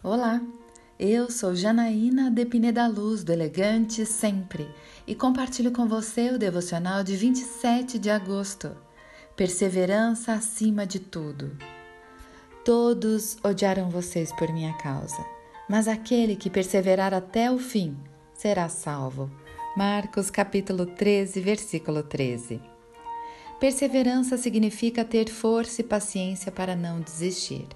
[0.00, 0.40] Olá,
[0.96, 4.72] eu sou Janaína Depine da Luz do Elegante Sempre
[5.04, 8.70] e compartilho com você o devocional de 27 de agosto.
[9.34, 11.50] Perseverança acima de tudo.
[12.64, 15.18] Todos odiaram vocês por minha causa,
[15.68, 17.96] mas aquele que perseverar até o fim
[18.32, 19.28] será salvo.
[19.76, 22.62] Marcos capítulo 13, versículo 13.
[23.58, 27.66] Perseverança significa ter força e paciência para não desistir.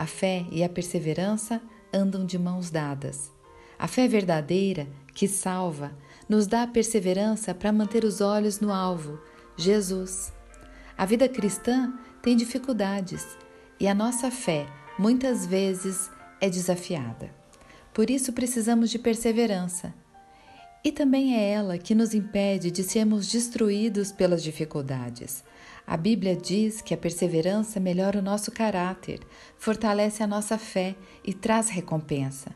[0.00, 1.60] A fé e a perseverança
[1.92, 3.30] andam de mãos dadas.
[3.78, 5.92] A fé verdadeira, que salva,
[6.26, 9.20] nos dá a perseverança para manter os olhos no alvo,
[9.58, 10.32] Jesus.
[10.96, 11.92] A vida cristã
[12.22, 13.26] tem dificuldades
[13.78, 14.66] e a nossa fé
[14.98, 17.30] muitas vezes é desafiada.
[17.92, 19.92] Por isso precisamos de perseverança.
[20.82, 25.44] E também é ela que nos impede de sermos destruídos pelas dificuldades.
[25.86, 29.20] A Bíblia diz que a perseverança melhora o nosso caráter,
[29.56, 32.54] fortalece a nossa fé e traz recompensa.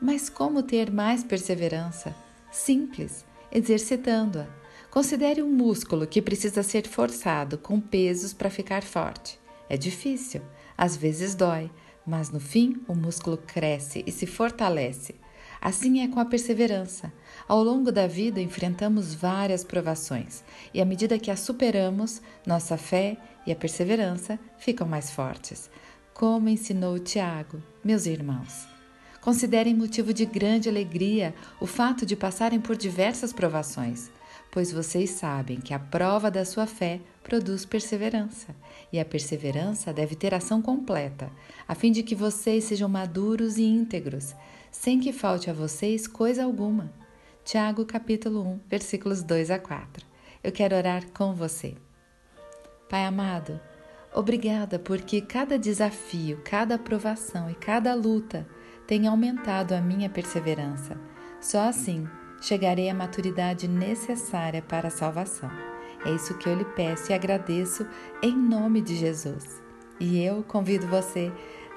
[0.00, 2.14] Mas como ter mais perseverança?
[2.50, 4.46] Simples, exercitando-a.
[4.90, 9.40] Considere um músculo que precisa ser forçado com pesos para ficar forte.
[9.68, 10.42] É difícil,
[10.76, 11.70] às vezes dói,
[12.06, 15.14] mas no fim o músculo cresce e se fortalece.
[15.64, 17.10] Assim é com a perseverança.
[17.48, 23.16] Ao longo da vida enfrentamos várias provações e à medida que as superamos, nossa fé
[23.46, 25.70] e a perseverança ficam mais fortes.
[26.12, 28.68] Como ensinou Tiago, meus irmãos.
[29.22, 34.10] Considerem motivo de grande alegria o fato de passarem por diversas provações,
[34.50, 38.54] pois vocês sabem que a prova da sua fé produz perseverança,
[38.92, 41.32] e a perseverança deve ter ação completa,
[41.66, 44.34] a fim de que vocês sejam maduros e íntegros,
[44.74, 46.92] sem que falte a vocês coisa alguma.
[47.44, 50.04] Tiago capítulo 1, versículos 2 a 4.
[50.42, 51.76] Eu quero orar com você.
[52.90, 53.58] Pai amado,
[54.12, 58.46] obrigada porque cada desafio, cada aprovação e cada luta
[58.84, 61.00] tem aumentado a minha perseverança.
[61.40, 62.06] Só assim
[62.42, 65.50] chegarei à maturidade necessária para a salvação.
[66.04, 67.86] É isso que eu lhe peço e agradeço
[68.20, 69.62] em nome de Jesus.
[70.00, 71.32] E eu convido você